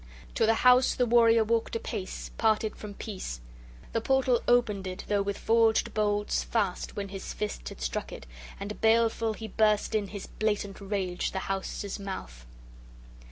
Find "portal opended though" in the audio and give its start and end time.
4.01-5.21